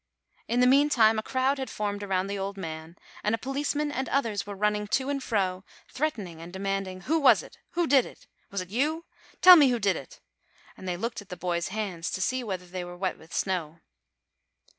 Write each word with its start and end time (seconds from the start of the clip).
In 0.47 0.61
the 0.61 0.65
meantime 0.65 1.19
a 1.19 1.21
crowd 1.21 1.59
had 1.59 1.69
formed 1.69 2.01
around 2.01 2.25
the 2.25 2.39
old 2.39 2.57
man, 2.57 2.95
and 3.23 3.35
a 3.35 3.37
policeman 3.37 3.91
and 3.91 4.09
others 4.09 4.47
were 4.47 4.55
running 4.55 4.87
to 4.87 5.11
and 5.11 5.21
fro, 5.21 5.63
threatening 5.91 6.41
and 6.41 6.51
demanding: 6.51 7.01
"Who 7.01 7.19
was 7.19 7.43
it? 7.43 7.59
Who 7.73 7.85
did 7.85 8.07
it? 8.07 8.25
Was 8.49 8.61
it 8.61 8.69
you? 8.71 9.05
Tell 9.43 9.55
me 9.55 9.67
who 9.69 9.77
did 9.77 9.95
it!" 9.95 10.19
and 10.75 10.87
they 10.87 10.97
looked 10.97 11.21
at 11.21 11.29
the 11.29 11.37
boys' 11.37 11.67
hands 11.67 12.09
to 12.13 12.19
see 12.21 12.43
whether 12.43 12.65
they 12.65 12.83
were 12.83 12.97
wet 12.97 13.19
with 13.19 13.31
snow. 13.31 13.81